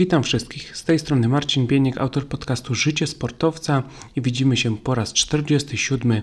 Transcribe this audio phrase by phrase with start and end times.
[0.00, 0.76] Witam wszystkich.
[0.76, 3.82] Z tej strony Marcin Bieniek, autor podcastu Życie Sportowca
[4.16, 6.22] i widzimy się po raz 47.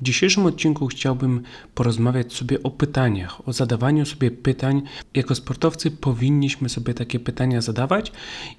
[0.00, 1.42] W dzisiejszym odcinku chciałbym
[1.74, 4.82] porozmawiać sobie o pytaniach, o zadawaniu sobie pytań.
[5.14, 8.12] Jako sportowcy powinniśmy sobie takie pytania zadawać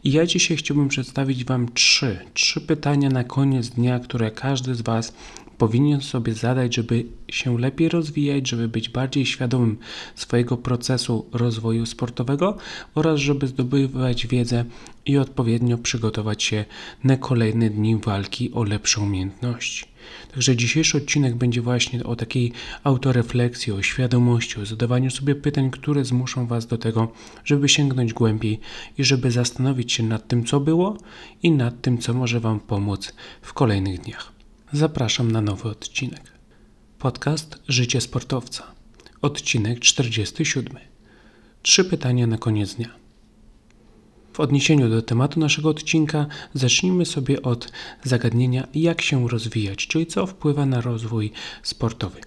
[0.04, 4.82] i ja dzisiaj chciałbym przedstawić Wam trzy, trzy pytania na koniec dnia, które każdy z
[4.82, 5.14] Was
[5.58, 9.78] powinien sobie zadać, żeby się lepiej rozwijać, żeby być bardziej świadomym
[10.16, 12.58] swojego procesu rozwoju sportowego
[12.96, 14.66] oraz żeby zdobywać wiedzę
[15.06, 16.66] i odpowiednio przygotować się
[17.04, 19.91] na kolejne dni walki o lepsze umiejętności.
[20.34, 22.52] Także dzisiejszy odcinek będzie właśnie o takiej
[22.84, 27.12] autorefleksji, o świadomości, o zadawaniu sobie pytań, które zmuszą Was do tego,
[27.46, 28.60] żeby sięgnąć głębiej
[28.98, 30.98] i żeby zastanowić się nad tym, co było
[31.44, 34.32] i nad tym, co może Wam pomóc w kolejnych dniach.
[34.74, 36.32] Zapraszam na nowy odcinek.
[37.00, 38.64] Podcast Życie Sportowca.
[39.22, 40.78] Odcinek 47.
[41.62, 43.01] Trzy pytania na koniec dnia.
[44.34, 47.72] W odniesieniu do tematu naszego odcinka zacznijmy sobie od
[48.04, 51.32] zagadnienia jak się rozwijać, czyli co wpływa na rozwój
[51.64, 52.22] sportowy.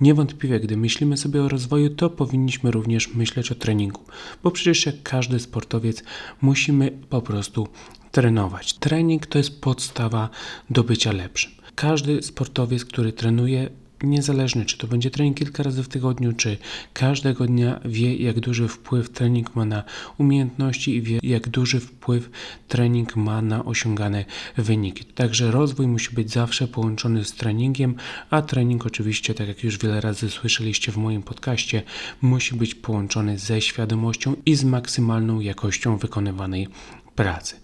[0.00, 4.00] Niewątpliwie, gdy myślimy sobie o rozwoju, to powinniśmy również myśleć o treningu,
[4.42, 6.02] bo przecież jak każdy sportowiec
[6.42, 7.68] musimy po prostu
[8.10, 8.72] trenować.
[8.72, 10.28] Trening to jest podstawa
[10.70, 11.52] do bycia lepszym.
[11.74, 13.70] Każdy sportowiec, który trenuje,
[14.06, 16.56] niezależnie czy to będzie trening kilka razy w tygodniu, czy
[16.92, 19.84] każdego dnia wie, jak duży wpływ trening ma na
[20.18, 22.30] umiejętności i wie, jak duży wpływ
[22.68, 24.24] trening ma na osiągane
[24.56, 25.04] wyniki.
[25.04, 27.94] Także rozwój musi być zawsze połączony z treningiem,
[28.30, 31.82] a trening oczywiście, tak jak już wiele razy słyszeliście w moim podcaście,
[32.22, 36.68] musi być połączony ze świadomością i z maksymalną jakością wykonywanej
[37.16, 37.56] pracy.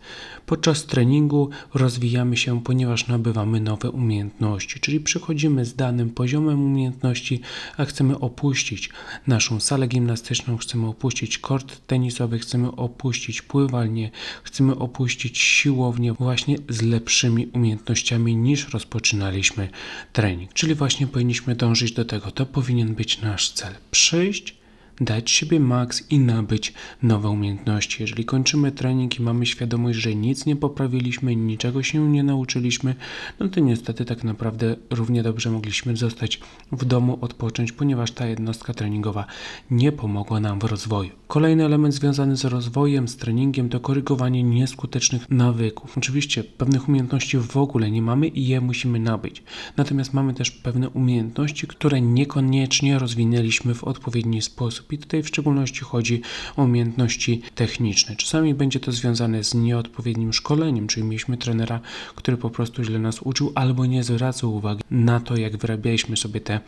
[0.47, 7.41] Podczas treningu rozwijamy się, ponieważ nabywamy nowe umiejętności, czyli przychodzimy z danym poziomem umiejętności,
[7.77, 8.91] a chcemy opuścić
[9.27, 14.11] naszą salę gimnastyczną, chcemy opuścić kort tenisowy, chcemy opuścić pływalnię,
[14.43, 19.69] chcemy opuścić siłownię właśnie z lepszymi umiejętnościami niż rozpoczynaliśmy
[20.13, 20.53] trening.
[20.53, 22.31] Czyli właśnie powinniśmy dążyć do tego.
[22.31, 23.75] To powinien być nasz cel.
[23.91, 24.60] Przyjść
[25.01, 26.73] dać siebie maks i nabyć
[27.03, 28.03] nowe umiejętności.
[28.03, 32.95] Jeżeli kończymy trening i mamy świadomość, że nic nie poprawiliśmy, niczego się nie nauczyliśmy,
[33.41, 36.41] no to niestety tak naprawdę równie dobrze mogliśmy zostać
[36.73, 39.27] w domu, odpocząć, ponieważ ta jednostka treningowa
[39.71, 41.11] nie pomogła nam w rozwoju.
[41.27, 45.99] Kolejny element związany z rozwojem, z treningiem to korygowanie nieskutecznych nawyków.
[45.99, 49.43] Oczywiście pewnych umiejętności w ogóle nie mamy i je musimy nabyć.
[49.77, 55.81] Natomiast mamy też pewne umiejętności, które niekoniecznie rozwinęliśmy w odpowiedni sposób i tutaj w szczególności
[55.81, 56.23] chodzi
[56.57, 58.17] o umiejętności techniczne.
[58.17, 61.81] Czasami będzie to związane z nieodpowiednim szkoleniem, czyli mieliśmy trenera,
[62.15, 66.41] który po prostu źle nas uczył albo nie zwracał uwagi na to, jak wyrabialiśmy sobie
[66.41, 66.61] te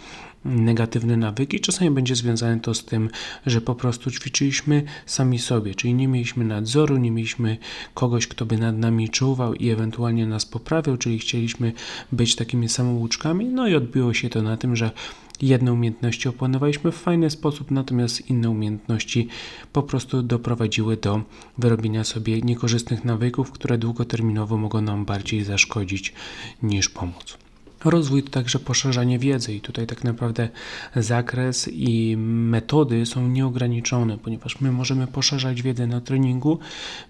[0.45, 1.61] negatywne nawyki.
[1.61, 3.11] Czasami będzie związane to z tym,
[3.47, 7.57] że po prostu ćwiczyliśmy sami sobie, czyli nie mieliśmy nadzoru, nie mieliśmy
[7.95, 11.73] kogoś, kto by nad nami czuwał i ewentualnie nas poprawiał, czyli chcieliśmy
[12.13, 13.45] być takimi samouczkami.
[13.45, 14.91] No i odbiło się to na tym, że
[15.43, 19.29] Jedne umiejętności opłynowaliśmy w fajny sposób, natomiast inne umiejętności
[19.73, 21.23] po prostu doprowadziły do
[21.59, 26.15] wyrobienia sobie niekorzystnych nawyków, które długoterminowo mogą nam bardziej zaszkodzić
[26.63, 27.39] niż pomóc.
[27.85, 30.49] Rozwój to także poszerzanie wiedzy i tutaj tak naprawdę
[30.97, 36.59] zakres i metody są nieograniczone, ponieważ my możemy poszerzać wiedzę na treningu,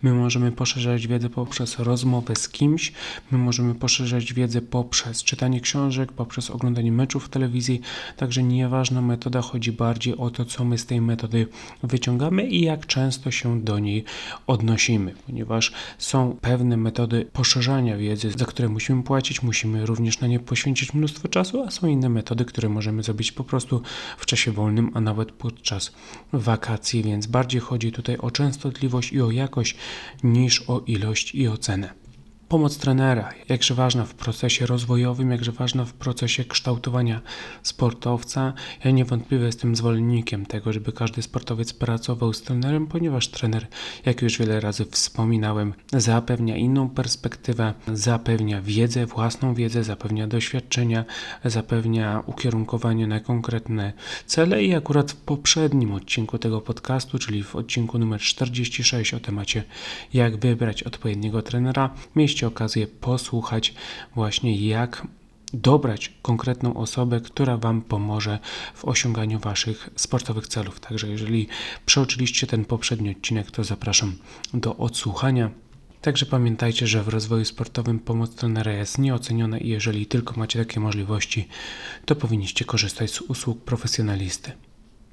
[0.02, 2.92] my możemy poszerzać wiedzę poprzez rozmowę z kimś,
[3.30, 7.80] my możemy poszerzać wiedzę poprzez czytanie książek, poprzez oglądanie meczów w telewizji,
[8.16, 11.46] także nieważna metoda, chodzi bardziej o to, co my z tej metody
[11.82, 14.04] wyciągamy i jak często się do niej
[14.46, 20.40] odnosimy, ponieważ są pewne metody poszerzania wiedzy, za które musimy płacić, musimy również na nie
[20.40, 23.82] poświęcić poświęcić mnóstwo czasu, a są inne metody, które możemy zrobić po prostu
[24.18, 25.92] w czasie wolnym, a nawet podczas
[26.32, 29.76] wakacji, więc bardziej chodzi tutaj o częstotliwość i o jakość
[30.22, 32.01] niż o ilość i o cenę.
[32.52, 37.20] Pomoc trenera, jakże ważna w procesie rozwojowym, jakże ważna w procesie kształtowania
[37.62, 38.52] sportowca.
[38.84, 43.66] Ja niewątpliwie jestem zwolennikiem tego, żeby każdy sportowiec pracował z trenerem, ponieważ trener,
[44.06, 51.04] jak już wiele razy wspominałem, zapewnia inną perspektywę, zapewnia wiedzę, własną wiedzę, zapewnia doświadczenia,
[51.44, 53.92] zapewnia ukierunkowanie na konkretne
[54.26, 59.64] cele i akurat w poprzednim odcinku tego podcastu, czyli w odcinku numer 46 o temacie
[60.14, 63.74] jak wybrać odpowiedniego trenera, mieści mieliście okazję posłuchać
[64.14, 65.06] właśnie jak
[65.54, 68.38] dobrać konkretną osobę, która Wam pomoże
[68.74, 70.80] w osiąganiu Waszych sportowych celów.
[70.80, 71.48] Także jeżeli
[71.86, 74.16] przeoczyliście ten poprzedni odcinek, to zapraszam
[74.54, 75.50] do odsłuchania.
[76.00, 80.80] Także pamiętajcie, że w rozwoju sportowym pomoc trenera jest nieoceniona i jeżeli tylko macie takie
[80.80, 81.48] możliwości,
[82.06, 84.52] to powinniście korzystać z usług profesjonalisty.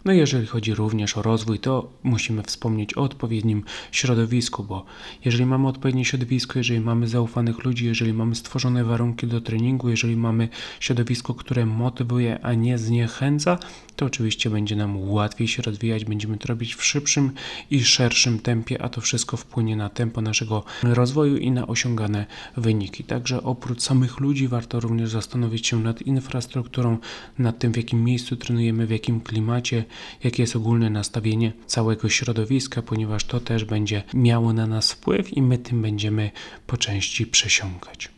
[0.06, 4.86] No jeżeli chodzi również o rozwój, to musimy wspomnieć o odpowiednim środowisku, bo
[5.26, 10.16] jeżeli mamy odpowiednie środowisko, jeżeli mamy zaufanych ludzi, jeżeli mamy stworzone warunki do treningu, jeżeli
[10.16, 10.50] mamy
[10.80, 13.58] środowisko, które motywuje, a nie zniechęca,
[13.96, 17.32] to oczywiście będzie nam łatwiej się rozwijać, będziemy to robić w szybszym
[17.72, 22.26] i szerszym tempie, a to wszystko wpłynie na tempo naszego rozwoju i na osiągane
[22.58, 23.04] wyniki.
[23.04, 26.98] Także oprócz samych ludzi warto również zastanowić się nad infrastrukturą,
[27.40, 29.86] nad tym w jakim miejscu trenujemy, w jakim klimacie,
[30.24, 35.42] jakie jest ogólne nastawienie całego środowiska, ponieważ to też będzie miało na nas wpływ i
[35.42, 36.32] my tym będziemy
[36.68, 38.10] po części przesiąkać.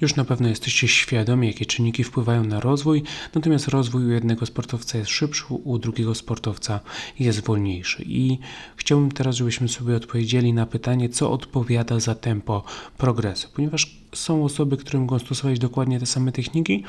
[0.00, 3.02] Już na pewno jesteście świadomi, jakie czynniki wpływają na rozwój,
[3.34, 6.80] natomiast rozwój u jednego sportowca jest szybszy, u drugiego sportowca
[7.18, 8.02] jest wolniejszy.
[8.06, 8.38] I
[8.76, 12.64] chciałbym teraz, żebyśmy sobie odpowiedzieli na pytanie, co odpowiada za tempo
[12.98, 16.84] progresu, ponieważ są osoby, które mogą stosować dokładnie te same techniki,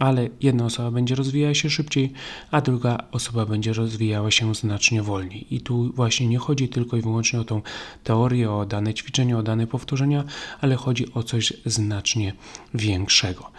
[0.00, 2.12] ale jedna osoba będzie rozwijała się szybciej,
[2.50, 5.54] a druga osoba będzie rozwijała się znacznie wolniej.
[5.54, 7.62] I tu właśnie nie chodzi tylko i wyłącznie o tą
[8.04, 10.24] teorię, o dane ćwiczenia, o dane powtórzenia,
[10.60, 12.32] ale chodzi o coś znacznie
[12.74, 13.50] większego.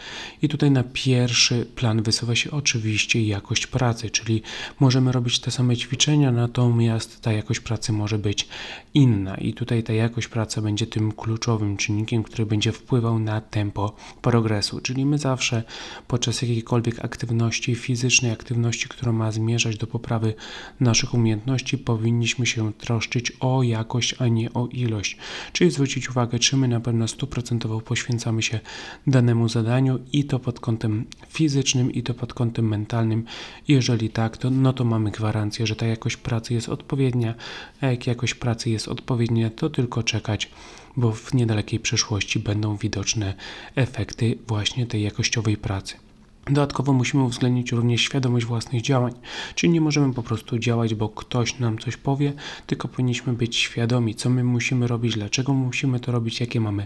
[0.41, 4.41] I tutaj na pierwszy plan wysuwa się oczywiście jakość pracy, czyli
[4.79, 8.47] możemy robić te same ćwiczenia, natomiast ta jakość pracy może być
[8.93, 9.35] inna.
[9.35, 14.81] I tutaj ta jakość pracy będzie tym kluczowym czynnikiem, który będzie wpływał na tempo progresu.
[14.81, 15.63] Czyli my zawsze
[16.07, 20.33] podczas podczas jakiejkolwiek aktywności fizycznej, aktywności, która ma zmierzać do poprawy
[20.79, 25.17] naszych umiejętności, powinniśmy się troszczyć o jakość, a nie o ilość.
[25.53, 28.59] Czyli zwrócić uwagę, czy my na pewno stuprocentowo poświęcamy się
[29.07, 33.25] danemu zadaniu i to pod kątem fizycznym, i to pod kątem mentalnym.
[33.67, 37.35] Jeżeli tak, to, no to mamy gwarancję, że ta jakość pracy jest odpowiednia,
[37.81, 40.49] a jak jakość pracy jest odpowiednia, to tylko czekać
[40.97, 43.33] bo w niedalekiej przyszłości będą widoczne
[43.75, 46.10] efekty właśnie tej jakościowej pracy.
[46.45, 49.13] Dodatkowo musimy uwzględnić również świadomość własnych działań,
[49.55, 52.33] czyli nie możemy po prostu działać, bo ktoś nam coś powie,
[52.67, 56.85] tylko powinniśmy być świadomi, co my musimy robić, dlaczego musimy to robić, jakie mamy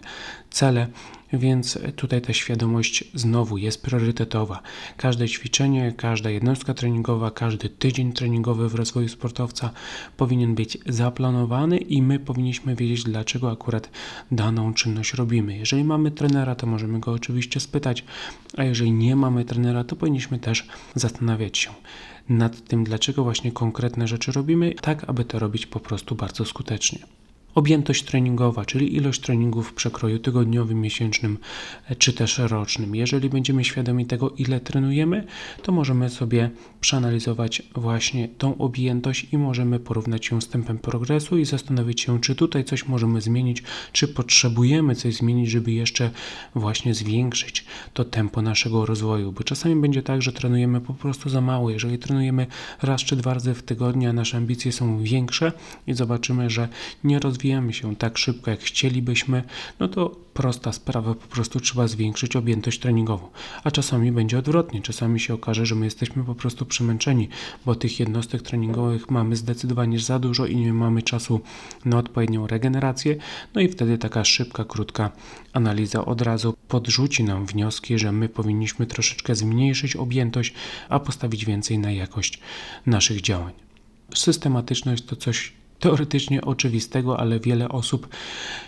[0.50, 0.88] cele,
[1.34, 4.62] więc tutaj ta świadomość znowu jest priorytetowa.
[4.98, 9.72] Każde ćwiczenie, każda jednostka treningowa, każdy tydzień treningowy w rozwoju sportowca
[10.18, 13.90] powinien być zaplanowany i my powinniśmy wiedzieć, dlaczego akurat
[14.32, 15.58] daną czynność robimy.
[15.58, 18.04] Jeżeli mamy trenera, to możemy go oczywiście spytać,
[18.58, 21.70] a jeżeli nie mamy trenera, to powinniśmy też zastanawiać się
[22.30, 27.00] nad tym, dlaczego właśnie konkretne rzeczy robimy, tak aby to robić po prostu bardzo skutecznie.
[27.56, 31.38] Objętość treningowa, czyli ilość treningów w przekroju tygodniowym, miesięcznym
[31.90, 32.96] e, czy też rocznym.
[32.96, 35.24] Jeżeli będziemy świadomi tego, ile trenujemy,
[35.64, 36.50] to możemy sobie
[36.82, 42.36] przeanalizować właśnie tą objętość i możemy porównać ją z tempem progresu i zastanowić się, czy
[42.36, 46.12] tutaj coś możemy zmienić, czy potrzebujemy coś zmienić, żeby jeszcze
[46.56, 49.32] właśnie zwiększyć to tempo naszego rozwoju.
[49.32, 51.70] Bo czasami będzie tak, że trenujemy po prostu za mało.
[51.70, 52.48] Jeżeli trenujemy
[52.82, 55.52] raz czy dwa razy w tygodniu, a nasze ambicje są większe
[55.88, 56.68] i zobaczymy, że
[57.04, 59.44] nie rozwijamy rozwijamy się tak szybko, jak chcielibyśmy,
[59.80, 63.28] no to prosta sprawa, po prostu trzeba zwiększyć objętość treningową.
[63.64, 67.30] A czasami będzie odwrotnie, czasami się okaże, że my jesteśmy po prostu przemęczeni,
[67.66, 71.42] bo tych jednostek treningowych mamy zdecydowanie za dużo i nie mamy czasu
[71.86, 73.16] na odpowiednią regenerację,
[73.54, 75.12] no i wtedy taka szybka, krótka
[75.54, 80.54] analiza od razu podrzuci nam wnioski, że my powinniśmy troszeczkę zmniejszyć objętość,
[80.90, 82.40] a postawić więcej na jakość
[82.86, 83.54] naszych działań.
[84.16, 88.08] Systematyczność to coś teoretycznie oczywistego, ale wiele osób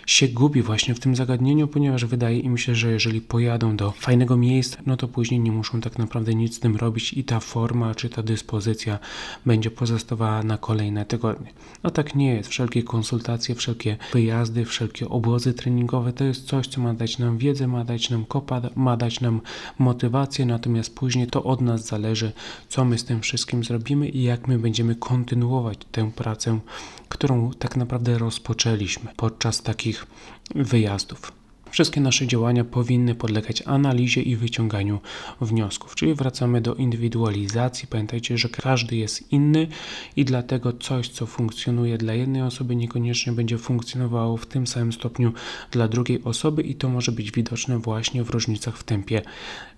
[0.06, 4.36] się gubi właśnie w tym zagadnieniu, ponieważ wydaje im się, że jeżeli pojadą do fajnego
[4.36, 7.94] miejsca, no to później nie muszą tak naprawdę nic z tym robić i ta forma
[7.94, 8.98] czy ta dyspozycja
[9.46, 11.52] będzie pozostawała na kolejne tygodnie.
[11.82, 12.48] No tak nie jest.
[12.48, 17.66] Wszelkie konsultacje, wszelkie wyjazdy, wszelkie obozy treningowe to jest coś, co ma dać nam wiedzę,
[17.66, 19.40] ma dać nam kopa, ma dać nam
[19.78, 22.32] motywację, natomiast później to od nas zależy,
[22.68, 26.60] co my z tym wszystkim zrobimy i jak my będziemy kontynuować tę pracę
[27.08, 30.06] którą tak naprawdę rozpoczęliśmy podczas takich
[30.54, 31.32] wyjazdów.
[31.70, 35.00] Wszystkie nasze działania powinny podlegać analizie i wyciąganiu
[35.40, 37.88] wniosków, czyli wracamy do indywidualizacji.
[37.88, 39.66] Pamiętajcie, że każdy jest inny
[40.16, 45.32] i dlatego coś, co funkcjonuje dla jednej osoby, niekoniecznie będzie funkcjonowało w tym samym stopniu
[45.70, 49.22] dla drugiej osoby, i to może być widoczne właśnie w różnicach w tempie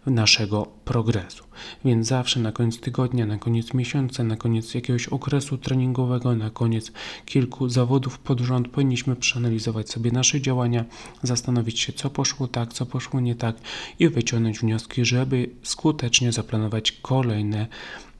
[0.07, 1.45] naszego progresu.
[1.85, 6.93] Więc zawsze na koniec tygodnia, na koniec miesiąca, na koniec jakiegoś okresu treningowego, na koniec
[7.27, 10.85] kilku zawodów pod rząd powinniśmy przeanalizować sobie nasze działania,
[11.23, 13.57] zastanowić się, co poszło tak, co poszło nie tak
[13.99, 17.67] i wyciągnąć wnioski, żeby skutecznie zaplanować kolejne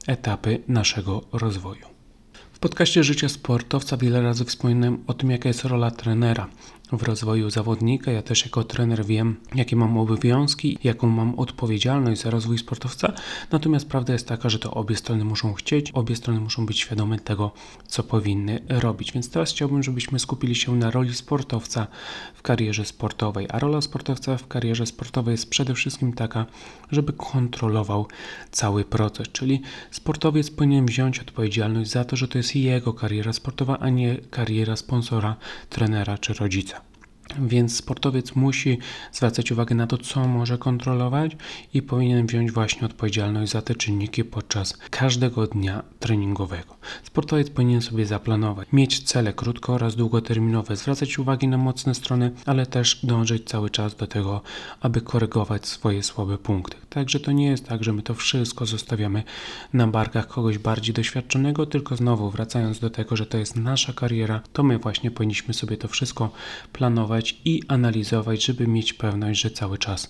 [0.07, 1.85] etapy naszego rozwoju.
[2.53, 6.47] W podcaście Życie Sportowca wiele razy wspominałem o tym, jaka jest rola trenera
[6.91, 8.11] w rozwoju zawodnika.
[8.11, 13.13] Ja też jako trener wiem, jakie mam obowiązki, jaką mam odpowiedzialność za rozwój sportowca.
[13.51, 17.19] Natomiast prawda jest taka, że to obie strony muszą chcieć, obie strony muszą być świadome
[17.19, 17.51] tego,
[17.87, 19.11] co powinny robić.
[19.11, 21.87] Więc teraz chciałbym, żebyśmy skupili się na roli sportowca
[22.35, 23.47] w karierze sportowej.
[23.49, 26.45] A rola sportowca w karierze sportowej jest przede wszystkim taka,
[26.91, 28.07] żeby kontrolował
[28.51, 33.79] cały proces, czyli sportowiec powinien wziąć odpowiedzialność za to, że to jest jego kariera sportowa,
[33.79, 35.35] a nie kariera sponsora,
[35.69, 36.80] trenera czy rodzica.
[37.39, 38.77] Więc sportowiec musi
[39.11, 41.37] zwracać uwagę na to, co może kontrolować
[41.73, 46.75] i powinien wziąć właśnie odpowiedzialność za te czynniki podczas każdego dnia treningowego.
[47.03, 52.65] Sportowiec powinien sobie zaplanować, mieć cele krótko oraz długoterminowe, zwracać uwagę na mocne strony, ale
[52.65, 54.41] też dążyć cały czas do tego,
[54.81, 56.77] aby korygować swoje słabe punkty.
[56.89, 59.23] Także to nie jest tak, że my to wszystko zostawiamy
[59.73, 64.41] na barkach kogoś bardziej doświadczonego, tylko znowu wracając do tego, że to jest nasza kariera,
[64.53, 66.29] to my właśnie powinniśmy sobie to wszystko
[66.73, 70.09] planować i analizować, żeby mieć pewność, że cały czas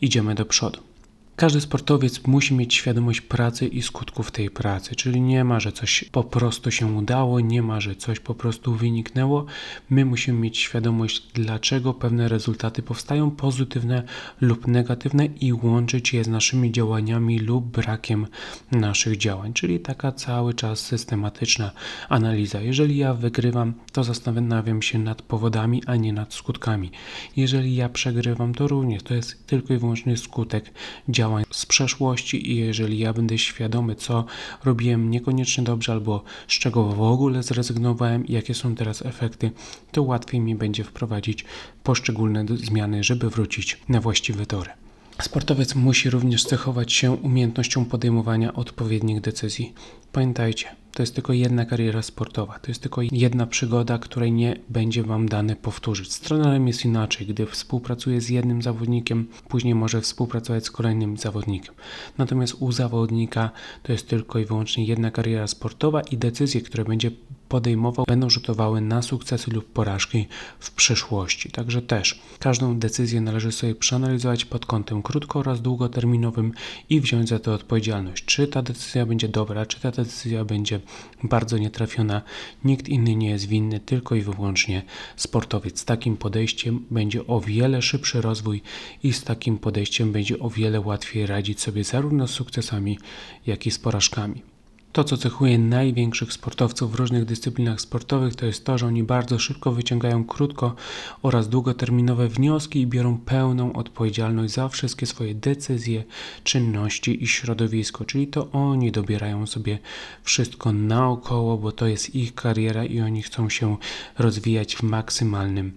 [0.00, 0.91] idziemy do przodu.
[1.36, 6.04] Każdy sportowiec musi mieć świadomość pracy i skutków tej pracy, czyli nie ma, że coś
[6.12, 9.46] po prostu się udało, nie ma, że coś po prostu wyniknęło.
[9.90, 14.02] My musimy mieć świadomość, dlaczego pewne rezultaty powstają, pozytywne
[14.40, 18.26] lub negatywne, i łączyć je z naszymi działaniami lub brakiem
[18.72, 21.70] naszych działań, czyli taka cały czas systematyczna
[22.08, 22.60] analiza.
[22.60, 26.90] Jeżeli ja wygrywam, to zastanawiam się nad powodami, a nie nad skutkami.
[27.36, 30.70] Jeżeli ja przegrywam, to również to jest tylko i wyłącznie skutek
[31.08, 34.24] działań działań z przeszłości i jeżeli ja będę świadomy, co
[34.64, 39.50] robiłem niekoniecznie dobrze albo z czego w ogóle zrezygnowałem jakie są teraz efekty,
[39.92, 41.44] to łatwiej mi będzie wprowadzić
[41.82, 44.81] poszczególne zmiany, żeby wrócić na właściwe tory.
[45.22, 49.74] Sportowiec musi również cechować się umiejętnością podejmowania odpowiednich decyzji.
[50.12, 55.02] Pamiętajcie, to jest tylko jedna kariera sportowa, to jest tylko jedna przygoda, której nie będzie
[55.02, 56.12] Wam dane powtórzyć.
[56.12, 61.74] Z trenerem jest inaczej, gdy współpracuje z jednym zawodnikiem, później może współpracować z kolejnym zawodnikiem.
[62.18, 63.50] Natomiast u zawodnika
[63.82, 67.10] to jest tylko i wyłącznie jedna kariera sportowa i decyzje, które będzie
[67.52, 70.26] podejmował, będą rzutowały na sukcesy lub porażki
[70.60, 71.50] w przyszłości.
[71.50, 76.52] Także też każdą decyzję należy sobie przeanalizować pod kątem krótko oraz długoterminowym
[76.90, 78.24] i wziąć za to odpowiedzialność.
[78.24, 80.80] Czy ta decyzja będzie dobra, czy ta decyzja będzie
[81.22, 82.22] bardzo nietrafiona.
[82.64, 84.82] Nikt inny nie jest winny, tylko i wyłącznie
[85.16, 85.80] sportowiec.
[85.80, 88.62] Z takim podejściem będzie o wiele szybszy rozwój
[89.02, 92.98] i z takim podejściem będzie o wiele łatwiej radzić sobie zarówno z sukcesami,
[93.46, 94.51] jak i z porażkami.
[94.92, 99.38] To, co cechuje największych sportowców w różnych dyscyplinach sportowych, to jest to, że oni bardzo
[99.38, 100.74] szybko wyciągają krótko
[101.22, 106.04] oraz długoterminowe wnioski i biorą pełną odpowiedzialność za wszystkie swoje decyzje,
[106.44, 109.78] czynności i środowisko, czyli to oni dobierają sobie
[110.22, 113.76] wszystko naokoło, bo to jest ich kariera i oni chcą się
[114.18, 115.72] rozwijać w maksymalnym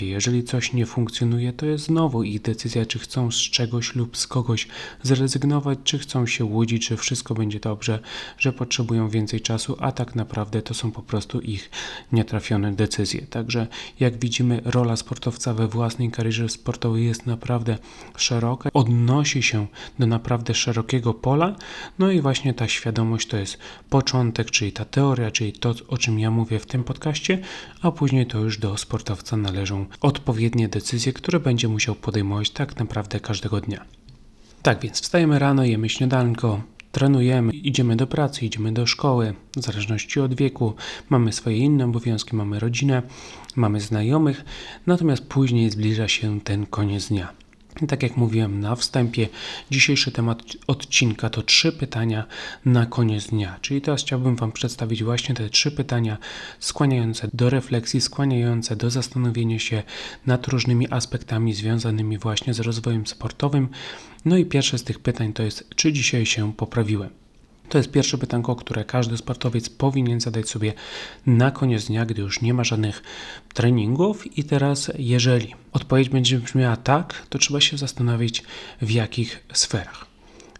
[0.00, 4.26] Jeżeli coś nie funkcjonuje, to jest znowu ich decyzja, czy chcą z czegoś lub z
[4.26, 4.68] kogoś
[5.02, 7.98] zrezygnować, czy chcą się łudzić, że wszystko będzie dobrze,
[8.38, 11.70] że potrzebują więcej czasu, a tak naprawdę to są po prostu ich
[12.12, 13.20] nietrafione decyzje.
[13.20, 13.66] Także
[14.00, 17.78] jak widzimy, rola sportowca we własnej karierze sportowej jest naprawdę
[18.16, 19.66] szeroka, odnosi się
[19.98, 21.56] do naprawdę szerokiego pola,
[21.98, 23.58] no i właśnie ta świadomość to jest
[23.90, 27.38] początek, czyli ta teoria, czyli to, o czym ja mówię w tym podcaście,
[27.82, 32.78] a później to już do sportowca należy należą odpowiednie decyzje, które będzie musiał podejmować tak
[32.78, 33.84] naprawdę każdego dnia.
[34.62, 40.20] Tak więc wstajemy rano, jemy śniadanko, trenujemy, idziemy do pracy, idziemy do szkoły, w zależności
[40.20, 40.74] od wieku,
[41.10, 43.02] mamy swoje inne obowiązki, mamy rodzinę,
[43.56, 44.44] mamy znajomych,
[44.86, 47.45] natomiast później zbliża się ten koniec dnia.
[47.88, 49.28] Tak jak mówiłem na wstępie,
[49.70, 52.24] dzisiejszy temat odcinka to trzy pytania
[52.64, 53.58] na koniec dnia.
[53.60, 56.18] Czyli teraz chciałbym Wam przedstawić właśnie te trzy pytania
[56.58, 59.82] skłaniające do refleksji, skłaniające do zastanowienia się
[60.26, 63.68] nad różnymi aspektami związanymi właśnie z rozwojem sportowym.
[64.24, 67.25] No i pierwsze z tych pytań to jest, czy dzisiaj się poprawiłem?
[67.68, 70.72] To jest pierwsze pytanko, które każdy sportowiec powinien zadać sobie
[71.26, 73.02] na koniec dnia, gdy już nie ma żadnych
[73.54, 74.38] treningów.
[74.38, 78.42] I teraz, jeżeli odpowiedź będzie brzmiała tak, to trzeba się zastanowić,
[78.82, 80.05] w jakich sferach.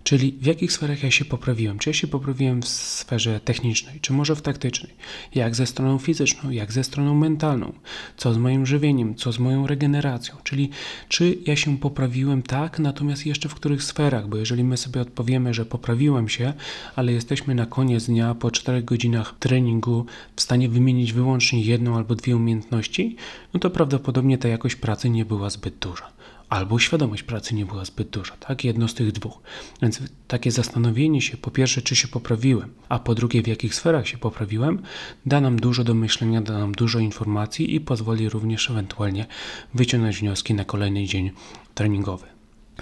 [0.07, 1.79] Czyli w jakich sferach ja się poprawiłem?
[1.79, 4.93] Czy ja się poprawiłem w sferze technicznej, czy może w taktycznej?
[5.35, 7.73] Jak ze stroną fizyczną, jak ze stroną mentalną?
[8.17, 10.35] Co z moim żywieniem, co z moją regeneracją?
[10.45, 10.71] Czyli
[11.09, 14.29] czy ja się poprawiłem tak, natomiast jeszcze w których sferach?
[14.29, 16.53] Bo jeżeli my sobie odpowiemy, że poprawiłem się,
[16.97, 22.15] ale jesteśmy na koniec dnia po 4 godzinach treningu w stanie wymienić wyłącznie jedną albo
[22.15, 23.17] dwie umiejętności,
[23.55, 26.17] no to prawdopodobnie ta jakość pracy nie była zbyt duża.
[26.49, 28.65] Albo świadomość pracy nie była zbyt duża, tak?
[28.65, 29.41] Jedno z tych dwóch.
[29.83, 34.09] Więc takie zastanowienie się, po pierwsze, czy się poprawiłem, a po drugie, w jakich sferach
[34.09, 34.83] się poprawiłem,
[35.26, 39.26] da nam dużo do myślenia, da nam dużo informacji i pozwoli również ewentualnie
[39.75, 41.31] wyciągnąć wnioski na kolejny dzień
[41.75, 42.26] treningowy.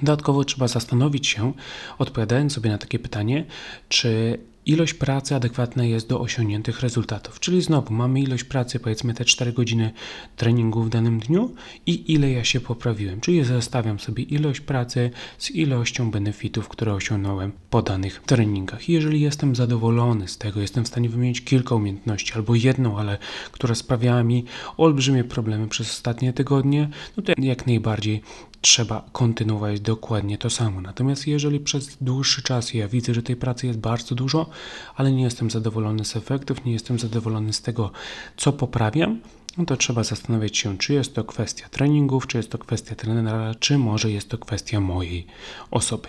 [0.02, 1.52] Dodatkowo trzeba zastanowić się,
[1.98, 3.44] odpowiadając sobie na takie pytanie,
[3.88, 7.40] czy ilość pracy adekwatna jest do osiągniętych rezultatów.
[7.40, 9.92] Czyli znowu mamy ilość pracy, powiedzmy te 4 godziny
[10.36, 11.54] treningu w danym dniu
[11.86, 13.20] i ile ja się poprawiłem.
[13.20, 18.88] Czyli zestawiam sobie ilość pracy z ilością benefitów, które osiągnąłem po danych treningach.
[18.88, 23.18] Jeżeli jestem zadowolony z tego, jestem w stanie wymienić kilka umiejętności albo jedną, ale
[23.52, 24.44] która sprawiała mi
[24.76, 28.22] olbrzymie problemy przez ostatnie tygodnie, no to jak najbardziej
[28.64, 30.80] trzeba kontynuować dokładnie to samo.
[30.80, 34.50] Natomiast jeżeli przez dłuższy czas ja widzę, że tej pracy jest bardzo dużo,
[34.96, 37.90] ale nie jestem zadowolony z efektów, nie jestem zadowolony z tego,
[38.36, 39.20] co poprawiam,
[39.58, 43.54] no to trzeba zastanowić się, czy jest to kwestia treningów, czy jest to kwestia trenera,
[43.54, 45.26] czy może jest to kwestia mojej
[45.70, 46.08] osoby.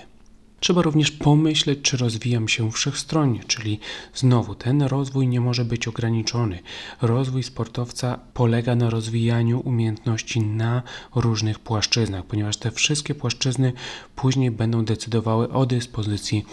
[0.65, 3.79] Trzeba również pomyśleć, czy rozwijam się wszechstronnie, czyli
[4.13, 6.59] znowu ten rozwój nie może być ograniczony.
[7.01, 10.83] Rozwój sportowca polega na rozwijaniu umiejętności na
[11.15, 13.73] różnych płaszczyznach, ponieważ te wszystkie płaszczyzny
[14.15, 16.45] później będą decydowały o dyspozycji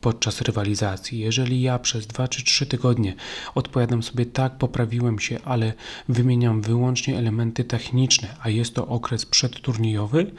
[0.00, 1.18] podczas rywalizacji.
[1.18, 3.14] Jeżeli ja przez 2 czy 3 tygodnie
[3.54, 5.72] odpowiadam sobie tak, poprawiłem się, ale
[6.08, 10.32] wymieniam wyłącznie elementy techniczne, a jest to okres przedturniejowy,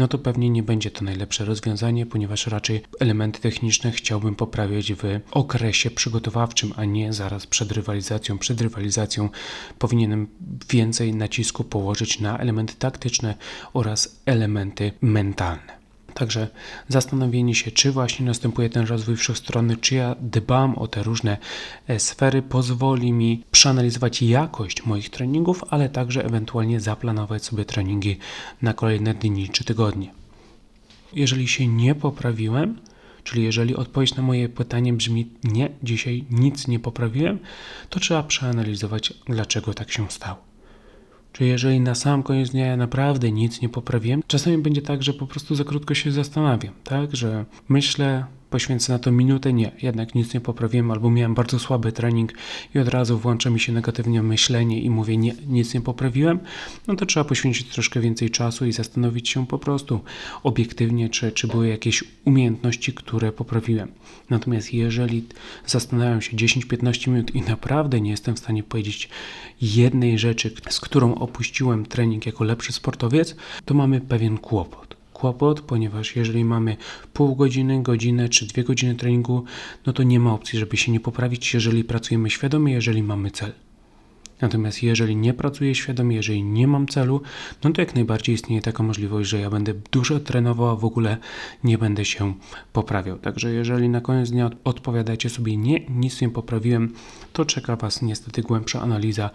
[0.00, 5.20] no to pewnie nie będzie to najlepsze rozwiązanie, ponieważ raczej elementy techniczne chciałbym poprawiać w
[5.30, 8.38] okresie przygotowawczym, a nie zaraz przed rywalizacją.
[8.38, 9.28] Przed rywalizacją
[9.78, 10.26] powinienem
[10.70, 13.34] więcej nacisku położyć na elementy taktyczne
[13.72, 15.79] oraz elementy mentalne.
[16.20, 16.48] Także
[16.88, 21.38] zastanowienie się, czy właśnie następuje ten rozwój wszechstronny, czy ja dbam o te różne
[21.88, 28.18] e, sfery, pozwoli mi przeanalizować jakość moich treningów, ale także ewentualnie zaplanować sobie treningi
[28.62, 30.12] na kolejne dni czy tygodnie.
[31.12, 32.78] Jeżeli się nie poprawiłem,
[33.24, 37.38] czyli jeżeli odpowiedź na moje pytanie brzmi nie, dzisiaj nic nie poprawiłem,
[37.90, 40.49] to trzeba przeanalizować, dlaczego tak się stało.
[41.32, 45.12] Czy jeżeli na sam koniec dnia ja naprawdę nic nie poprawiłem, czasami będzie tak, że
[45.12, 50.14] po prostu za krótko się zastanawiam, tak, że myślę, poświęcę na to minutę, nie, jednak
[50.14, 52.32] nic nie poprawiłem, albo miałem bardzo słaby trening
[52.74, 56.38] i od razu włącza mi się negatywnie myślenie i mówię, nie, nic nie poprawiłem,
[56.86, 60.00] no to trzeba poświęcić troszkę więcej czasu i zastanowić się po prostu
[60.42, 63.92] obiektywnie, czy, czy były jakieś umiejętności, które poprawiłem.
[64.30, 65.24] Natomiast jeżeli
[65.66, 69.08] zastanawiam się 10-15 minut i naprawdę nie jestem w stanie powiedzieć
[69.60, 74.89] jednej rzeczy, z którą opuściłem trening jako lepszy sportowiec, to mamy pewien kłopot
[75.20, 76.76] kłopot, ponieważ jeżeli mamy
[77.12, 79.44] pół godziny, godzinę czy dwie godziny treningu,
[79.86, 83.52] no to nie ma opcji, żeby się nie poprawić, jeżeli pracujemy świadomie, jeżeli mamy cel.
[84.40, 87.20] Natomiast jeżeli nie pracuję świadomie, jeżeli nie mam celu,
[87.64, 91.16] no to jak najbardziej istnieje taka możliwość, że ja będę dużo trenował, a w ogóle
[91.64, 92.34] nie będę się
[92.72, 93.18] poprawiał.
[93.18, 96.92] Także jeżeli na koniec dnia odpowiadacie sobie nie, nic nie poprawiłem,
[97.32, 99.30] to czeka Was niestety głębsza analiza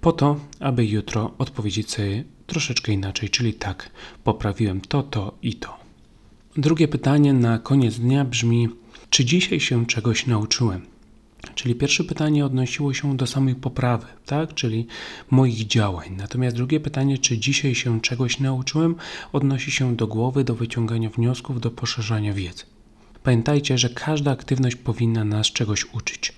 [0.00, 3.90] po to, aby jutro odpowiedzieć sobie troszeczkę inaczej, czyli tak,
[4.24, 5.76] poprawiłem to, to i to.
[6.56, 8.68] Drugie pytanie na koniec dnia brzmi,
[9.10, 10.86] czy dzisiaj się czegoś nauczyłem?
[11.54, 14.54] Czyli pierwsze pytanie odnosiło się do samej poprawy, tak?
[14.54, 14.86] czyli
[15.30, 16.14] moich działań.
[16.16, 18.94] Natomiast drugie pytanie, czy dzisiaj się czegoś nauczyłem,
[19.32, 22.64] odnosi się do głowy, do wyciągania wniosków, do poszerzania wiedzy.
[23.22, 26.32] Pamiętajcie, że każda aktywność powinna nas czegoś uczyć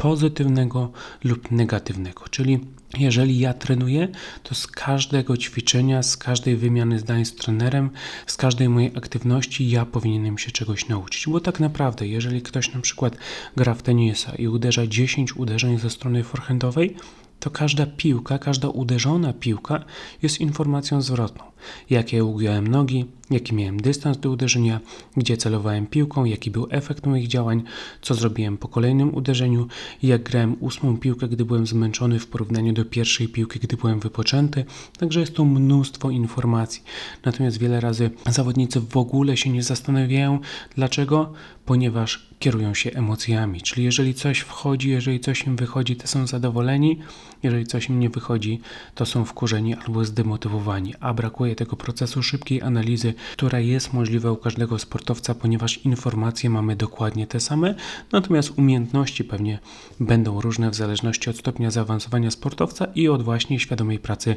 [0.00, 0.92] pozytywnego
[1.24, 2.24] lub negatywnego.
[2.30, 2.60] Czyli
[2.98, 4.08] jeżeli ja trenuję,
[4.42, 7.90] to z każdego ćwiczenia, z każdej wymiany zdań z trenerem,
[8.26, 11.28] z każdej mojej aktywności ja powinienem się czegoś nauczyć.
[11.28, 13.16] Bo tak naprawdę, jeżeli ktoś na przykład
[13.56, 16.96] gra w tenisa i uderza 10 uderzeń ze strony forehandowej,
[17.40, 19.84] to każda piłka, każda uderzona piłka
[20.22, 21.49] jest informacją zwrotną.
[21.90, 24.80] Jakie ugiąłem nogi, jaki miałem dystans do uderzenia,
[25.16, 27.62] gdzie celowałem piłką, jaki był efekt moich działań,
[28.00, 29.66] co zrobiłem po kolejnym uderzeniu,
[30.02, 34.64] jak grałem ósmą piłkę, gdy byłem zmęczony w porównaniu do pierwszej piłki, gdy byłem wypoczęty.
[34.98, 36.82] Także jest to mnóstwo informacji.
[37.24, 40.38] Natomiast wiele razy zawodnicy w ogóle się nie zastanawiają,
[40.76, 41.32] dlaczego,
[41.64, 43.60] ponieważ kierują się emocjami.
[43.60, 46.98] Czyli jeżeli coś wchodzi, jeżeli coś im wychodzi, to są zadowoleni,
[47.42, 48.60] jeżeli coś im nie wychodzi,
[48.94, 54.36] to są wkurzeni albo zdemotywowani, a brakuje tego procesu szybkiej analizy, która jest możliwa u
[54.36, 57.74] każdego sportowca, ponieważ informacje mamy dokładnie te same,
[58.12, 59.58] natomiast umiejętności pewnie
[60.00, 64.36] będą różne w zależności od stopnia zaawansowania sportowca i od właśnie świadomej pracy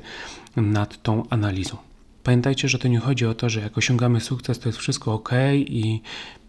[0.56, 1.78] nad tą analizą.
[2.24, 5.30] Pamiętajcie, że to nie chodzi o to, że jak osiągamy sukces, to jest wszystko ok
[5.56, 6.02] i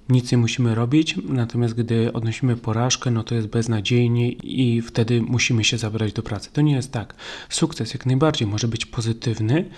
[0.09, 5.65] nic nie musimy robić, natomiast gdy odnosimy porażkę, no to jest beznadziejnie i wtedy musimy
[5.65, 6.51] się zabrać do pracy.
[6.53, 7.15] To nie jest tak.
[7.49, 9.71] Sukces jak najbardziej może być pozytywny,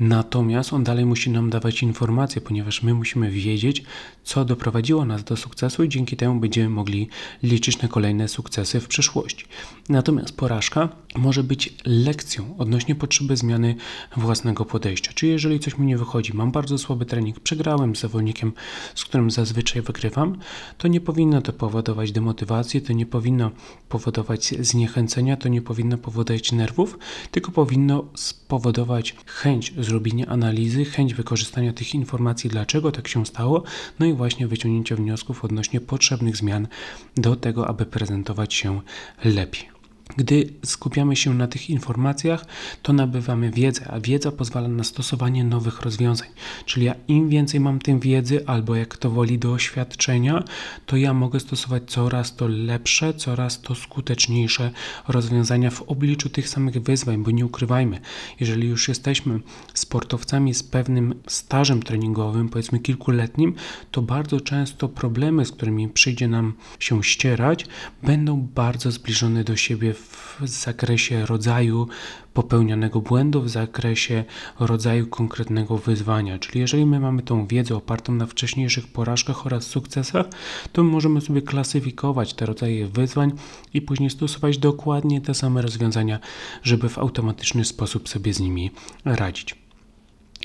[0.00, 3.82] Natomiast on dalej musi nam dawać informacje, ponieważ my musimy wiedzieć,
[4.28, 7.08] co doprowadziło nas do sukcesu i dzięki temu będziemy mogli
[7.42, 9.46] liczyć na kolejne sukcesy w przyszłości.
[9.88, 13.74] Natomiast porażka może być lekcją odnośnie potrzeby zmiany
[14.16, 15.12] własnego podejścia.
[15.14, 18.52] Czyli jeżeli coś mi nie wychodzi, mam bardzo słaby trening, przegrałem z zawodnikiem,
[18.94, 20.38] z którym zazwyczaj wygrywam,
[20.78, 23.50] to nie powinno to powodować demotywacji, to nie powinno
[23.88, 26.98] powodować zniechęcenia, to nie powinno powodować nerwów,
[27.30, 33.62] tylko powinno spowodować chęć zrobienia analizy, chęć wykorzystania tych informacji, dlaczego tak się stało,
[33.98, 36.68] no i właśnie wyciągnięcia wniosków odnośnie potrzebnych zmian
[37.16, 38.80] do tego, aby prezentować się
[39.24, 39.77] lepiej.
[40.16, 42.46] Gdy skupiamy się na tych informacjach,
[42.82, 46.28] to nabywamy wiedzę, a wiedza pozwala na stosowanie nowych rozwiązań.
[46.64, 50.44] Czyli ja im więcej mam tym wiedzy, albo jak to woli doświadczenia,
[50.86, 54.70] to ja mogę stosować coraz to lepsze, coraz to skuteczniejsze
[55.08, 58.00] rozwiązania w obliczu tych samych wyzwań, bo nie ukrywajmy,
[58.40, 59.40] jeżeli już jesteśmy
[59.74, 63.54] sportowcami z pewnym stażem treningowym, powiedzmy kilkuletnim,
[63.90, 67.66] to bardzo często problemy, z którymi przyjdzie nam się ścierać,
[68.02, 69.94] będą bardzo zbliżone do siebie
[70.40, 71.88] w zakresie rodzaju
[72.34, 74.24] popełnianego błędu, w zakresie
[74.60, 76.38] rodzaju konkretnego wyzwania.
[76.38, 80.26] Czyli jeżeli my mamy tą wiedzę opartą na wcześniejszych porażkach oraz sukcesach,
[80.72, 83.32] to możemy sobie klasyfikować te rodzaje wyzwań
[83.74, 86.18] i później stosować dokładnie te same rozwiązania,
[86.62, 88.70] żeby w automatyczny sposób sobie z nimi
[89.04, 89.54] radzić.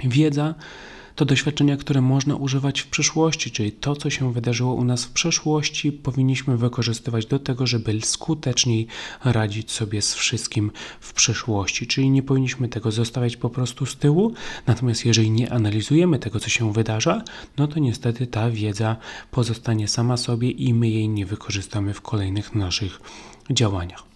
[0.03, 0.55] Wiedza
[1.15, 5.11] to doświadczenia, które można używać w przyszłości, czyli to, co się wydarzyło u nas w
[5.11, 8.87] przeszłości, powinniśmy wykorzystywać do tego, żeby skuteczniej
[9.23, 11.87] radzić sobie z wszystkim w przyszłości.
[11.87, 14.33] Czyli nie powinniśmy tego zostawiać po prostu z tyłu,
[14.67, 17.23] natomiast jeżeli nie analizujemy tego, co się wydarza,
[17.57, 18.95] no to niestety ta wiedza
[19.31, 23.01] pozostanie sama sobie i my jej nie wykorzystamy w kolejnych naszych
[23.51, 24.12] działaniach.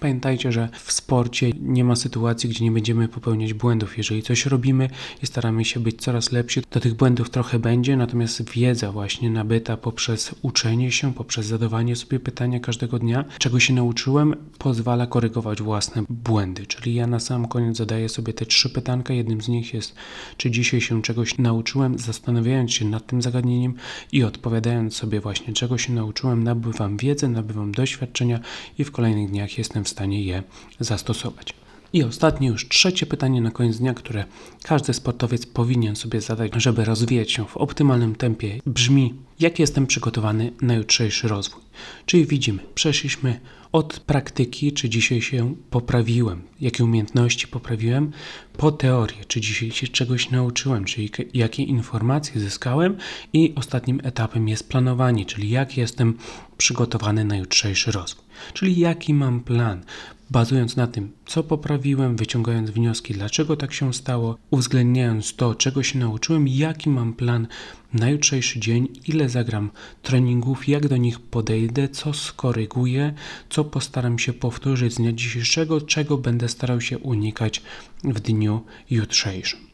[0.00, 3.98] Pamiętajcie, że w sporcie nie ma sytuacji, gdzie nie będziemy popełniać błędów.
[3.98, 4.90] Jeżeli coś robimy
[5.22, 9.76] i staramy się być coraz lepsi, to tych błędów trochę będzie, natomiast wiedza właśnie nabyta
[9.76, 16.02] poprzez uczenie się, poprzez zadawanie sobie pytania każdego dnia, czego się nauczyłem, pozwala korygować własne
[16.08, 16.66] błędy.
[16.66, 19.14] Czyli ja na sam koniec zadaję sobie te trzy pytanka.
[19.14, 19.94] Jednym z nich jest,
[20.36, 23.74] czy dzisiaj się czegoś nauczyłem, zastanawiając się nad tym zagadnieniem
[24.12, 28.40] i odpowiadając sobie właśnie, czego się nauczyłem, nabywam wiedzę, nabywam doświadczenia
[28.78, 30.42] i w kolejnych dniach jestem w stanie je
[30.80, 31.54] zastosować.
[31.92, 34.24] I ostatnie, już trzecie pytanie na koniec dnia, które
[34.62, 40.52] każdy sportowiec powinien sobie zadać, żeby rozwijać się w optymalnym tempie, brzmi: jak jestem przygotowany
[40.62, 41.62] na jutrzejszy rozwój?
[42.06, 43.40] Czyli widzimy, przeszliśmy
[43.72, 48.12] od praktyki, czy dzisiaj się poprawiłem, jakie umiejętności poprawiłem,
[48.56, 52.96] po teorię, czy dzisiaj się czegoś nauczyłem, czyli jakie informacje zyskałem,
[53.32, 56.18] i ostatnim etapem jest planowanie, czyli jak jestem
[56.56, 58.24] przygotowany na jutrzejszy rozwój.
[58.54, 59.84] Czyli jaki mam plan,
[60.30, 65.98] bazując na tym, co poprawiłem, wyciągając wnioski, dlaczego tak się stało, uwzględniając to, czego się
[65.98, 67.46] nauczyłem, jaki mam plan
[67.92, 69.70] na jutrzejszy dzień, ile zagram
[70.02, 73.14] treningów, jak do nich podejdę, co skoryguję,
[73.50, 77.62] co postaram się powtórzyć z dnia dzisiejszego, czego będę starał się unikać
[78.04, 79.69] w dniu jutrzejszym.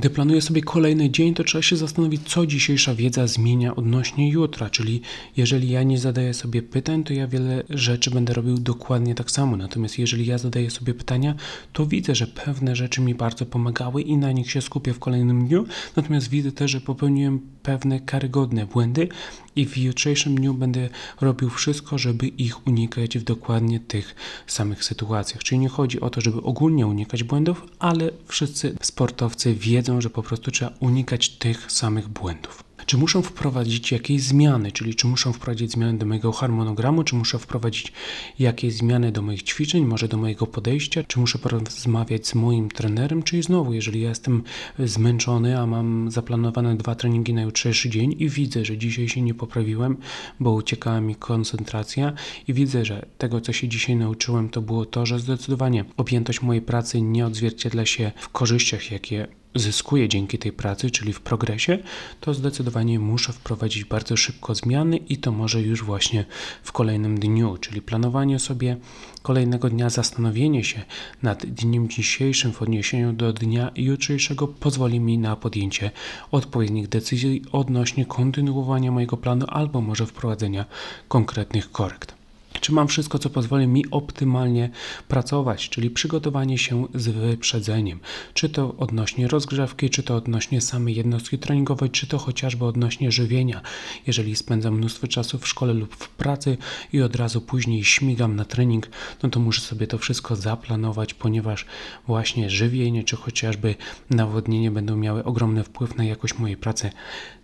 [0.00, 4.70] Gdy planuję sobie kolejny dzień, to trzeba się zastanowić, co dzisiejsza wiedza zmienia odnośnie jutra.
[4.70, 5.00] Czyli
[5.36, 9.56] jeżeli ja nie zadaję sobie pytań, to ja wiele rzeczy będę robił dokładnie tak samo.
[9.56, 11.34] Natomiast jeżeli ja zadaję sobie pytania,
[11.72, 15.46] to widzę, że pewne rzeczy mi bardzo pomagały i na nich się skupię w kolejnym
[15.46, 15.66] dniu.
[15.96, 19.08] Natomiast widzę też, że popełniłem pewne karygodne błędy
[19.56, 20.88] i w jutrzejszym dniu będę
[21.20, 24.14] robił wszystko, żeby ich unikać w dokładnie tych
[24.46, 25.42] samych sytuacjach.
[25.42, 30.22] Czyli nie chodzi o to, żeby ogólnie unikać błędów, ale wszyscy sportowcy wiedzą, że po
[30.22, 32.70] prostu trzeba unikać tych samych błędów.
[32.86, 37.38] Czy muszę wprowadzić jakieś zmiany, czyli czy muszę wprowadzić zmiany do mojego harmonogramu, czy muszę
[37.38, 37.92] wprowadzić
[38.38, 43.22] jakieś zmiany do moich ćwiczeń, może do mojego podejścia, czy muszę porozmawiać z moim trenerem,
[43.22, 44.42] czyli znowu, jeżeli ja jestem
[44.78, 49.34] zmęczony, a mam zaplanowane dwa treningi na jutrzejszy dzień i widzę, że dzisiaj się nie
[49.34, 49.96] poprawiłem,
[50.40, 52.12] bo uciekała mi koncentracja
[52.48, 56.62] i widzę, że tego, co się dzisiaj nauczyłem, to było to, że zdecydowanie objętość mojej
[56.62, 61.78] pracy nie odzwierciedla się w korzyściach, jakie zyskuję dzięki tej pracy, czyli w progresie,
[62.20, 66.24] to zdecydowanie muszę wprowadzić bardzo szybko zmiany i to może już właśnie
[66.62, 68.76] w kolejnym dniu, czyli planowanie sobie
[69.22, 70.84] kolejnego dnia, zastanowienie się
[71.22, 75.90] nad dniem dzisiejszym w odniesieniu do dnia jutrzejszego pozwoli mi na podjęcie
[76.30, 80.64] odpowiednich decyzji odnośnie kontynuowania mojego planu albo może wprowadzenia
[81.08, 82.19] konkretnych korekt.
[82.60, 84.70] Czy mam wszystko, co pozwoli mi optymalnie
[85.08, 88.00] pracować, czyli przygotowanie się z wyprzedzeniem?
[88.34, 93.60] Czy to odnośnie rozgrzewki, czy to odnośnie samej jednostki treningowej, czy to chociażby odnośnie żywienia.
[94.06, 96.56] Jeżeli spędzam mnóstwo czasu w szkole lub w pracy
[96.92, 98.88] i od razu później śmigam na trening,
[99.22, 101.66] no to muszę sobie to wszystko zaplanować, ponieważ
[102.06, 103.74] właśnie żywienie, czy chociażby
[104.10, 106.90] nawodnienie będą miały ogromny wpływ na jakość mojej pracy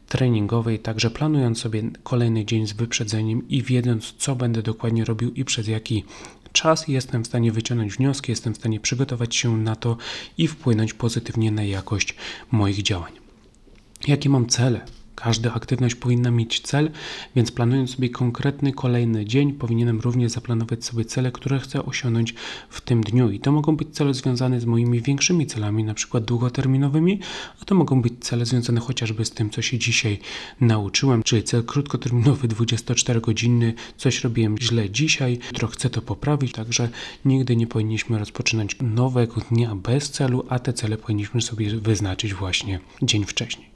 [0.09, 5.45] treningowej, także planując sobie kolejny dzień z wyprzedzeniem i wiedząc, co będę dokładnie robił i
[5.45, 6.05] przez jaki
[6.53, 9.97] czas, jestem w stanie wyciągnąć wnioski, jestem w stanie przygotować się na to
[10.39, 12.15] i wpłynąć pozytywnie na jakość
[12.51, 13.13] moich działań.
[14.09, 14.81] Jakie mam cele?
[15.17, 16.91] Każda aktywność powinna mieć cel,
[17.37, 22.35] więc planując sobie konkretny kolejny dzień, powinienem również zaplanować sobie cele, które chcę osiągnąć
[22.71, 23.31] w tym dniu.
[23.31, 27.21] I to mogą być cele związane z moimi większymi celami, na przykład długoterminowymi,
[27.63, 30.19] a to mogą być cele związane chociażby z tym, co się dzisiaj
[30.61, 36.89] nauczyłem, czyli cel krótkoterminowy 24-godzinny, coś robiłem źle dzisiaj, jutro chcę to poprawić, także
[37.25, 42.81] nigdy nie powinniśmy rozpoczynać nowego dnia bez celu, a te cele powinniśmy sobie wyznaczyć właśnie
[43.03, 43.76] dzień wcześniej.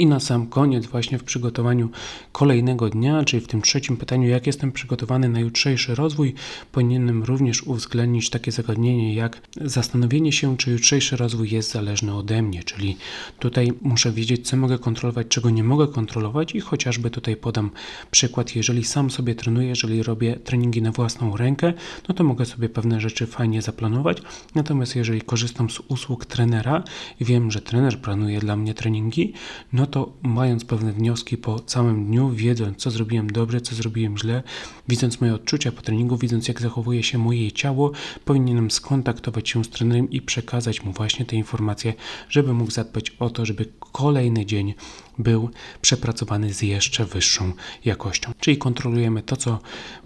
[0.00, 1.88] I na sam koniec, właśnie w przygotowaniu
[2.32, 6.34] kolejnego dnia, czyli w tym trzecim pytaniu, jak jestem przygotowany na jutrzejszy rozwój,
[6.72, 12.64] powinienem również uwzględnić takie zagadnienie jak zastanowienie się, czy jutrzejszy rozwój jest zależny ode mnie,
[12.64, 12.96] czyli
[13.38, 17.70] tutaj muszę wiedzieć, co mogę kontrolować, czego nie mogę kontrolować i chociażby tutaj podam
[18.10, 21.72] przykład, jeżeli sam sobie trenuję, jeżeli robię treningi na własną rękę,
[22.08, 24.22] no to mogę sobie pewne rzeczy fajnie zaplanować,
[24.54, 26.82] natomiast jeżeli korzystam z usług trenera
[27.20, 29.32] i wiem, że trener planuje dla mnie treningi,
[29.72, 34.42] no to mając pewne wnioski po całym dniu, wiedząc co zrobiłem dobrze, co zrobiłem źle,
[34.88, 37.92] widząc moje odczucia po treningu, widząc jak zachowuje się moje ciało,
[38.24, 41.94] powinienem skontaktować się z trenerem i przekazać mu właśnie te informacje,
[42.28, 44.74] żeby mógł zadbać o to, żeby kolejny dzień
[45.18, 47.52] był przepracowany z jeszcze wyższą
[47.84, 48.32] jakością.
[48.40, 49.58] Czyli kontrolujemy to, co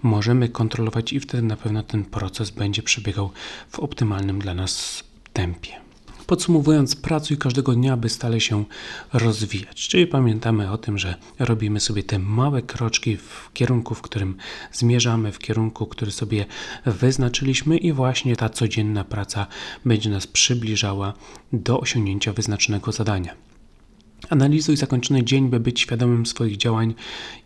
[0.02, 3.30] możemy kontrolować i wtedy na pewno ten proces będzie przebiegał
[3.68, 5.81] w optymalnym dla nas tempie.
[6.32, 8.64] Podsumowując, pracuj każdego dnia, by stale się
[9.12, 9.88] rozwijać.
[9.88, 14.36] Czyli pamiętamy o tym, że robimy sobie te małe kroczki w kierunku, w którym
[14.72, 16.46] zmierzamy, w kierunku, który sobie
[16.86, 19.46] wyznaczyliśmy, i właśnie ta codzienna praca
[19.84, 21.12] będzie nas przybliżała
[21.52, 23.51] do osiągnięcia wyznaczonego zadania.
[24.30, 26.94] Analizuj zakończony dzień, by być świadomym swoich działań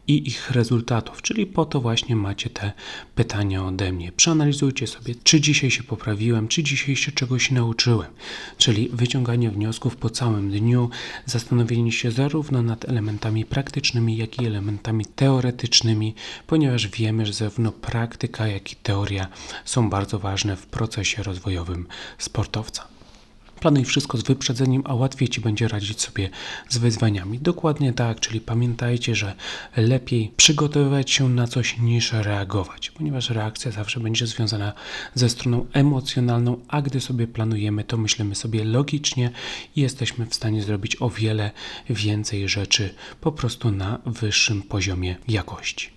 [0.09, 2.73] i ich rezultatów, czyli po to właśnie macie te
[3.15, 4.12] pytania ode mnie.
[4.12, 8.11] Przeanalizujcie sobie, czy dzisiaj się poprawiłem, czy dzisiaj się czegoś nauczyłem,
[8.59, 10.91] czyli wyciąganie wniosków po całym dniu,
[11.27, 16.15] zastanowienie się zarówno nad elementami praktycznymi, jak i elementami teoretycznymi,
[16.47, 19.29] ponieważ wiemy, że zarówno praktyka, jak i teoria
[19.65, 21.87] są bardzo ważne w procesie rozwojowym
[22.19, 22.96] sportowca.
[23.66, 26.31] Planuj wszystko z wyprzedzeniem, a łatwiej Ci będzie radzić sobie
[26.68, 27.38] z wyzwaniami.
[27.38, 29.35] Dokładnie tak, czyli pamiętajcie, że
[29.76, 34.72] lepiej przygotowywać się na coś niż reagować, ponieważ reakcja zawsze będzie związana
[35.14, 39.31] ze stroną emocjonalną, a gdy sobie planujemy, to myślimy sobie logicznie
[39.76, 41.50] i jesteśmy w stanie zrobić o wiele
[41.90, 45.96] więcej rzeczy po prostu na wyższym poziomie jakości.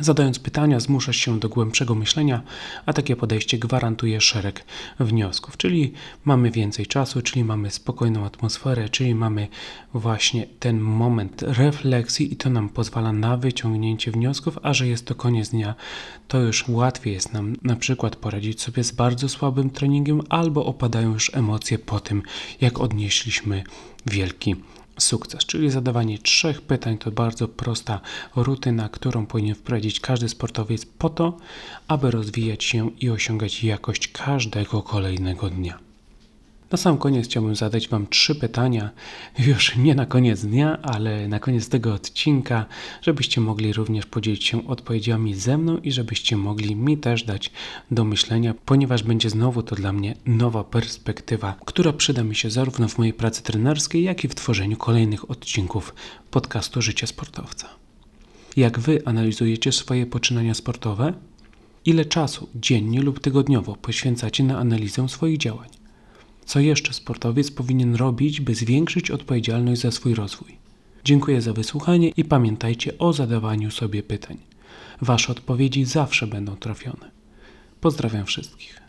[0.00, 2.42] Zadając pytania, zmuszasz się do głębszego myślenia,
[2.86, 4.64] a takie podejście gwarantuje szereg
[5.00, 5.56] wniosków.
[5.56, 5.92] Czyli
[6.24, 9.48] mamy więcej czasu, czyli mamy spokojną atmosferę, czyli mamy
[9.94, 15.14] właśnie ten moment refleksji i to nam pozwala na wyciągnięcie wniosków, a że jest to
[15.14, 15.74] koniec dnia,
[16.28, 21.12] to już łatwiej jest nam na przykład poradzić sobie z bardzo słabym treningiem albo opadają
[21.12, 22.22] już emocje po tym,
[22.60, 23.64] jak odnieśliśmy
[24.06, 24.56] wielki
[24.98, 28.00] sukces, czyli zadawanie trzech pytań to bardzo prosta
[28.36, 31.36] rutyna, którą powinien wprowadzić każdy sportowiec po to,
[31.88, 35.85] aby rozwijać się i osiągać jakość każdego kolejnego dnia.
[36.70, 38.90] Na sam koniec chciałbym zadać Wam trzy pytania,
[39.38, 42.66] już nie na koniec dnia, ale na koniec tego odcinka,
[43.02, 47.50] żebyście mogli również podzielić się odpowiedziami ze mną i żebyście mogli mi też dać
[47.90, 52.88] do myślenia, ponieważ będzie znowu to dla mnie nowa perspektywa, która przyda mi się zarówno
[52.88, 55.94] w mojej pracy trenerskiej, jak i w tworzeniu kolejnych odcinków
[56.30, 57.68] podcastu Życie Sportowca.
[58.56, 61.12] Jak Wy analizujecie swoje poczynania sportowe?
[61.84, 65.68] Ile czasu dziennie lub tygodniowo poświęcacie na analizę swoich działań?
[66.46, 70.56] Co jeszcze sportowiec powinien robić, by zwiększyć odpowiedzialność za swój rozwój?
[71.04, 74.36] Dziękuję za wysłuchanie i pamiętajcie o zadawaniu sobie pytań.
[75.00, 77.10] Wasze odpowiedzi zawsze będą trafione.
[77.80, 78.85] Pozdrawiam wszystkich.